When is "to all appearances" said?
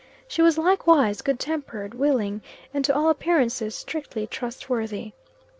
2.85-3.75